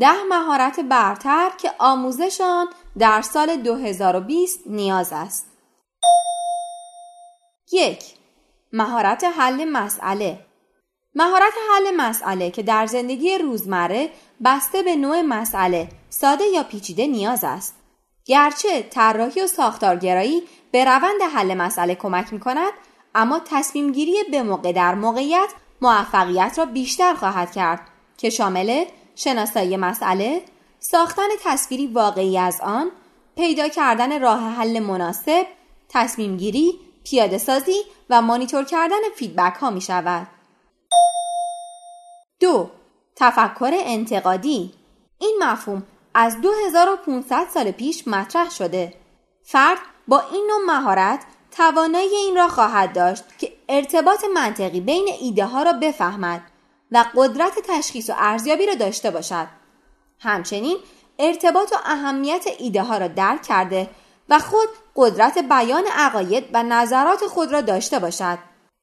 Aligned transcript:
ده 0.00 0.22
مهارت 0.28 0.80
برتر 0.80 1.50
که 1.58 1.70
آموزشان 1.78 2.68
در 2.98 3.22
سال 3.22 3.56
2020 3.56 4.60
نیاز 4.66 5.12
است. 5.12 5.46
یک 7.72 8.04
مهارت 8.72 9.24
حل 9.24 9.64
مسئله 9.64 10.38
مهارت 11.14 11.52
حل 11.70 11.96
مسئله 11.96 12.50
که 12.50 12.62
در 12.62 12.86
زندگی 12.86 13.38
روزمره 13.38 14.10
بسته 14.44 14.82
به 14.82 14.96
نوع 14.96 15.22
مسئله 15.22 15.88
ساده 16.10 16.44
یا 16.44 16.62
پیچیده 16.62 17.06
نیاز 17.06 17.44
است. 17.44 17.74
گرچه 18.24 18.82
طراحی 18.82 19.40
و 19.40 19.46
ساختارگرایی 19.46 20.42
به 20.72 20.84
روند 20.84 21.22
حل 21.34 21.54
مسئله 21.54 21.94
کمک 21.94 22.32
می 22.32 22.40
کند 22.40 22.72
اما 23.14 23.40
تصمیم 23.44 23.92
گیری 23.92 24.16
به 24.30 24.42
موقع 24.42 24.72
در 24.72 24.94
موقعیت 24.94 25.48
موفقیت 25.80 26.58
را 26.58 26.64
بیشتر 26.64 27.14
خواهد 27.14 27.52
کرد 27.52 27.80
که 28.16 28.30
شامل 28.30 28.84
شناسایی 29.14 29.76
مسئله، 29.76 30.42
ساختن 30.78 31.28
تصویری 31.44 31.86
واقعی 31.86 32.38
از 32.38 32.60
آن، 32.62 32.90
پیدا 33.36 33.68
کردن 33.68 34.20
راه 34.20 34.40
حل 34.40 34.78
مناسب، 34.78 35.46
تصمیم 35.88 36.36
گیری، 36.36 36.78
پیاده 37.04 37.38
سازی 37.38 37.76
و 38.10 38.22
مانیتور 38.22 38.64
کردن 38.64 39.00
فیدبک 39.16 39.54
ها 39.54 39.70
می 39.70 39.80
شود. 39.80 40.26
دو 42.40 42.70
تفکر 43.16 43.70
انتقادی 43.72 44.72
این 45.18 45.38
مفهوم 45.42 45.82
از 46.14 46.40
2500 46.40 47.46
سال 47.54 47.70
پیش 47.70 48.08
مطرح 48.08 48.50
شده. 48.50 48.94
فرد 49.44 49.78
با 50.08 50.20
این 50.32 50.50
نوع 50.50 50.76
مهارت 50.76 51.24
توانایی 51.50 52.14
این 52.14 52.36
را 52.36 52.48
خواهد 52.48 52.92
داشت 52.92 53.24
که 53.38 53.52
ارتباط 53.68 54.24
منطقی 54.34 54.80
بین 54.80 55.08
ایده 55.20 55.44
ها 55.44 55.62
را 55.62 55.72
بفهمد 55.72 56.42
و 56.92 57.04
قدرت 57.16 57.52
تشخیص 57.68 58.10
و 58.10 58.12
ارزیابی 58.16 58.66
را 58.66 58.74
داشته 58.74 59.10
باشد. 59.10 59.46
همچنین 60.20 60.76
ارتباط 61.18 61.72
و 61.72 61.76
اهمیت 61.84 62.44
ایده 62.58 62.82
ها 62.82 62.98
را 62.98 63.08
درک 63.08 63.42
کرده 63.42 63.90
و 64.28 64.38
خود 64.38 64.68
قدرت 64.96 65.38
بیان 65.38 65.84
عقاید 65.92 66.44
و 66.52 66.62
نظرات 66.62 67.26
خود 67.26 67.52
را 67.52 67.60
داشته 67.60 67.98
باشد. 67.98 68.38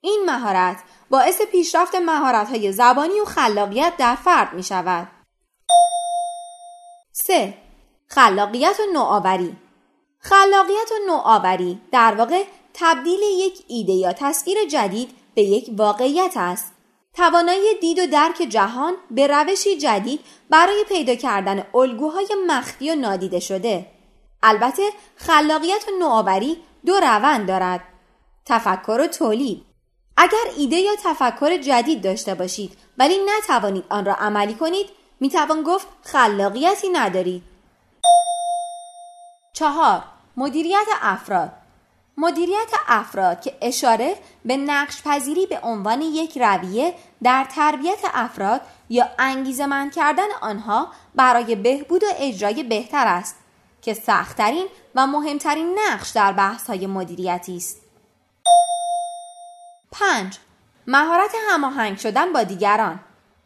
این 0.00 0.22
مهارت 0.26 0.76
باعث 1.10 1.42
پیشرفت 1.42 1.94
مهارت 1.94 2.48
های 2.48 2.72
زبانی 2.72 3.20
و 3.20 3.24
خلاقیت 3.24 3.92
در 3.98 4.14
فرد 4.14 4.52
می 4.52 4.62
شود. 4.62 5.08
3. 7.12 7.54
خلاقیت 8.06 8.76
و 8.80 8.92
نوآوری 8.92 9.56
خلاقیت 10.18 10.90
و 10.92 11.06
نوآوری 11.06 11.80
در 11.92 12.14
واقع 12.14 12.44
تبدیل 12.74 13.20
یک 13.22 13.64
ایده 13.68 13.92
یا 13.92 14.12
تصویر 14.12 14.58
جدید 14.68 15.10
به 15.34 15.42
یک 15.42 15.70
واقعیت 15.76 16.32
است. 16.36 16.72
توانایی 17.14 17.74
دید 17.80 17.98
و 17.98 18.06
درک 18.06 18.36
جهان 18.48 18.94
به 19.10 19.26
روشی 19.26 19.78
جدید 19.78 20.20
برای 20.50 20.84
پیدا 20.88 21.14
کردن 21.14 21.66
الگوهای 21.74 22.28
مخفی 22.46 22.90
و 22.90 22.94
نادیده 22.94 23.40
شده. 23.40 23.86
البته 24.42 24.82
خلاقیت 25.16 25.84
و 25.88 25.98
نوآوری 25.98 26.56
دو 26.86 27.00
روند 27.00 27.48
دارد. 27.48 27.80
تفکر 28.46 29.00
و 29.00 29.06
تولید. 29.06 29.62
اگر 30.16 30.44
ایده 30.56 30.76
یا 30.76 30.92
تفکر 31.04 31.56
جدید 31.56 32.02
داشته 32.02 32.34
باشید 32.34 32.78
ولی 32.98 33.18
نتوانید 33.38 33.84
آن 33.88 34.04
را 34.04 34.14
عملی 34.14 34.54
کنید 34.54 34.86
می‌توان 35.20 35.62
گفت 35.62 35.86
خلاقیتی 36.02 36.88
ندارید. 36.88 37.42
چهار 39.52 40.02
مدیریت 40.36 40.86
افراد 41.02 41.52
مدیریت 42.20 42.70
افراد 42.88 43.40
که 43.40 43.56
اشاره 43.60 44.16
به 44.44 44.56
نقش 44.56 45.02
پذیری 45.02 45.46
به 45.46 45.60
عنوان 45.62 46.00
یک 46.00 46.38
رویه 46.38 46.94
در 47.22 47.46
تربیت 47.54 47.98
افراد 48.14 48.60
یا 48.88 49.08
انگیزه 49.18 49.90
کردن 49.94 50.28
آنها 50.40 50.88
برای 51.14 51.56
بهبود 51.56 52.04
و 52.04 52.06
اجرای 52.18 52.62
بهتر 52.62 53.06
است 53.06 53.36
که 53.82 53.94
سختترین 53.94 54.66
و 54.94 55.06
مهمترین 55.06 55.78
نقش 55.78 56.10
در 56.10 56.32
بحث 56.32 56.66
های 56.66 56.86
مدیریتی 56.86 57.56
است. 57.56 57.80
5. 59.92 60.38
مهارت 60.86 61.30
هماهنگ 61.50 61.98
شدن 61.98 62.32
با 62.32 62.42
دیگران 62.42 63.00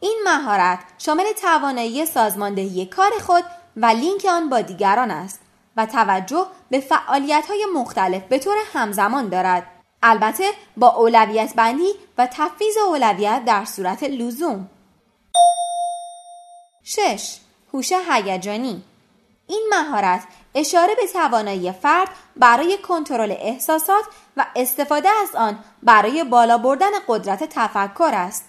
این 0.00 0.18
مهارت 0.24 0.78
شامل 0.98 1.24
توانایی 1.42 2.06
سازماندهی 2.06 2.86
کار 2.86 3.10
خود 3.26 3.44
و 3.76 3.86
لینک 3.86 4.24
آن 4.24 4.48
با 4.48 4.60
دیگران 4.60 5.10
است 5.10 5.40
و 5.76 5.86
توجه 5.86 6.46
به 6.70 6.80
فعالیت 6.80 7.44
های 7.48 7.66
مختلف 7.74 8.22
به 8.22 8.38
طور 8.38 8.56
همزمان 8.72 9.28
دارد. 9.28 9.66
البته 10.02 10.50
با 10.76 10.88
اولویت 10.88 11.54
بندی 11.54 11.92
و 12.18 12.26
تفویض 12.26 12.76
اولویت 12.88 13.44
در 13.44 13.64
صورت 13.64 14.02
لزوم. 14.02 14.70
6. 16.84 17.36
هوش 17.72 17.92
هیجانی 17.92 18.82
این 19.46 19.70
مهارت 19.70 20.24
اشاره 20.54 20.94
به 20.94 21.06
توانایی 21.06 21.72
فرد 21.72 22.08
برای 22.36 22.78
کنترل 22.78 23.34
احساسات 23.38 24.04
و 24.36 24.46
استفاده 24.56 25.08
از 25.22 25.36
آن 25.36 25.58
برای 25.82 26.24
بالا 26.24 26.58
بردن 26.58 26.90
قدرت 27.08 27.44
تفکر 27.44 28.10
است. 28.12 28.44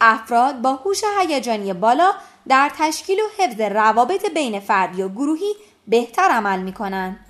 افراد 0.00 0.60
با 0.62 0.74
هوش 0.74 1.00
هیجانی 1.18 1.72
بالا 1.72 2.12
در 2.48 2.70
تشکیل 2.78 3.18
و 3.20 3.42
حفظ 3.42 3.60
روابط 3.60 4.30
بین 4.34 4.60
فردی 4.60 5.02
و 5.02 5.08
گروهی 5.08 5.54
بهتر 5.88 6.28
عمل 6.30 6.62
می 6.62 6.72
کنند. 6.72 7.26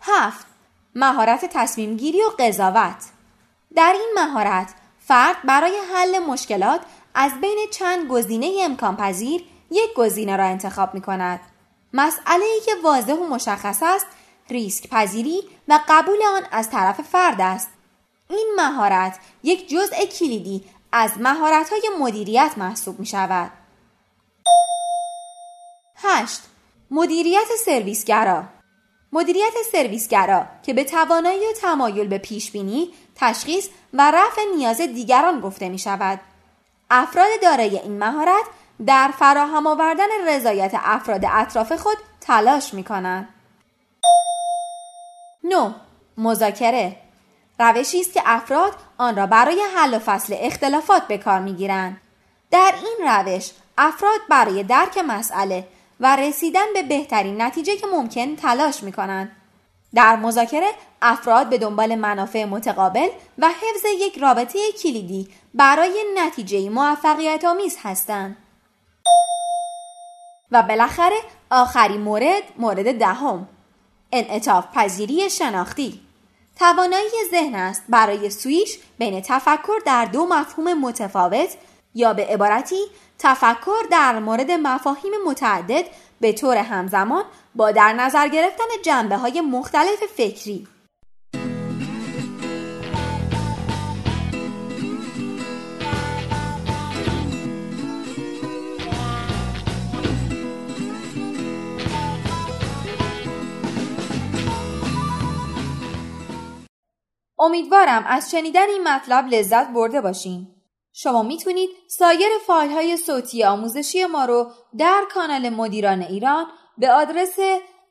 هفت 0.00 0.46
مهارت 0.94 1.44
تصمیم 1.44 1.96
گیری 1.96 2.22
و 2.22 2.30
قضاوت 2.38 3.04
در 3.74 3.92
این 3.92 4.12
مهارت 4.14 4.74
فرد 4.98 5.36
برای 5.44 5.76
حل 5.94 6.18
مشکلات 6.18 6.80
از 7.14 7.32
بین 7.40 7.58
چند 7.72 8.08
گزینه 8.08 8.52
امکان 8.60 8.96
پذیر 8.96 9.44
یک 9.70 9.94
گزینه 9.96 10.36
را 10.36 10.44
انتخاب 10.44 10.94
می 10.94 11.00
کند. 11.00 11.40
مسئله 11.92 12.44
ای 12.44 12.60
که 12.66 12.72
واضح 12.84 13.12
و 13.12 13.26
مشخص 13.26 13.78
است 13.82 14.06
ریسک 14.50 14.88
پذیری 14.88 15.42
و 15.68 15.80
قبول 15.88 16.18
آن 16.36 16.42
از 16.50 16.70
طرف 16.70 17.00
فرد 17.00 17.40
است. 17.40 17.68
این 18.28 18.52
مهارت 18.56 19.18
یک 19.42 19.68
جزء 19.68 20.04
کلیدی 20.18 20.64
از 20.92 21.10
مهارت 21.20 21.70
های 21.70 21.82
مدیریت 22.00 22.52
محسوب 22.56 23.00
می 23.00 23.06
شود. 23.06 23.50
8. 25.96 26.49
مدیریت 26.90 27.48
سرویسگرا 27.64 28.44
مدیریت 29.12 29.52
سرویسگرا 29.72 30.44
که 30.62 30.74
به 30.74 30.84
توانایی 30.84 31.46
و 31.46 31.52
تمایل 31.52 32.08
به 32.08 32.18
پیشبینی، 32.18 32.90
تشخیص 33.16 33.68
و 33.94 34.10
رفع 34.10 34.40
نیاز 34.56 34.80
دیگران 34.80 35.40
گفته 35.40 35.68
می 35.68 35.78
شود. 35.78 36.20
افراد 36.90 37.28
دارای 37.42 37.78
این 37.78 37.98
مهارت 37.98 38.44
در 38.86 39.10
فراهم 39.18 39.66
آوردن 39.66 40.28
رضایت 40.28 40.72
افراد 40.74 41.24
اطراف 41.32 41.72
خود 41.72 41.96
تلاش 42.20 42.74
می 42.74 42.84
کنند. 42.84 43.28
9. 45.44 45.74
مذاکره 46.18 46.96
روشی 47.58 48.00
است 48.00 48.12
که 48.12 48.22
افراد 48.24 48.72
آن 48.98 49.16
را 49.16 49.26
برای 49.26 49.62
حل 49.76 49.94
و 49.94 49.98
فصل 49.98 50.36
اختلافات 50.38 51.02
به 51.02 51.18
کار 51.18 51.40
می 51.40 51.52
گیرند. 51.52 52.00
در 52.50 52.74
این 52.84 53.08
روش 53.08 53.50
افراد 53.78 54.20
برای 54.28 54.62
درک 54.62 54.98
مسئله 54.98 55.68
و 56.00 56.16
رسیدن 56.16 56.72
به 56.74 56.82
بهترین 56.82 57.42
نتیجه 57.42 57.76
که 57.76 57.86
ممکن 57.86 58.36
تلاش 58.36 58.82
می 58.82 58.92
کنند. 58.92 59.36
در 59.94 60.16
مذاکره 60.16 60.70
افراد 61.02 61.48
به 61.48 61.58
دنبال 61.58 61.94
منافع 61.94 62.44
متقابل 62.44 63.08
و 63.38 63.48
حفظ 63.48 63.84
یک 63.98 64.18
رابطه 64.18 64.58
کلیدی 64.82 65.28
برای 65.54 66.04
نتیجه 66.16 66.70
موفقیت 66.70 67.44
آمیز 67.44 67.76
هستند. 67.82 68.36
و 70.52 70.62
بالاخره 70.62 71.16
آخرین 71.50 72.00
مورد 72.00 72.42
مورد 72.58 72.98
دهم 72.98 73.48
انعطاف 74.12 74.64
پذیری 74.74 75.30
شناختی 75.30 76.00
توانایی 76.58 77.10
ذهن 77.30 77.54
است 77.54 77.82
برای 77.88 78.30
سویش 78.30 78.78
بین 78.98 79.20
تفکر 79.20 79.78
در 79.86 80.04
دو 80.04 80.26
مفهوم 80.26 80.74
متفاوت 80.74 81.56
یا 81.94 82.12
به 82.12 82.26
عبارتی 82.26 82.84
تفکر 83.18 83.82
در 83.90 84.18
مورد 84.18 84.50
مفاهیم 84.50 85.12
متعدد 85.26 85.84
به 86.20 86.32
طور 86.32 86.56
همزمان 86.56 87.24
با 87.54 87.70
در 87.70 87.92
نظر 87.92 88.28
گرفتن 88.28 88.64
جنبه 88.84 89.16
های 89.16 89.40
مختلف 89.40 90.04
فکری 90.16 90.66
امیدوارم 107.38 108.04
از 108.06 108.30
شنیدن 108.30 108.68
این 108.68 108.88
مطلب 108.88 109.26
لذت 109.26 109.68
برده 109.72 110.00
باشین. 110.00 110.59
شما 110.92 111.22
می‌تونید 111.22 111.70
سایر 111.88 112.28
فایل 112.46 112.70
های 112.70 112.96
صوتی 112.96 113.44
آموزشی 113.44 114.04
ما 114.04 114.24
رو 114.24 114.50
در 114.78 115.04
کانال 115.14 115.48
مدیران 115.48 116.02
ایران 116.02 116.46
به 116.78 116.90
آدرس 116.90 117.38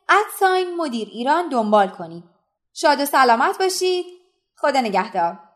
ادساین 0.09 0.75
مدیر 0.75 1.07
ایران 1.11 1.49
دنبال 1.49 1.87
کنید. 1.87 2.23
شاد 2.73 2.99
و 2.99 3.05
سلامت 3.05 3.57
باشید. 3.57 4.05
خدا 4.57 4.81
نگهدار. 4.81 5.48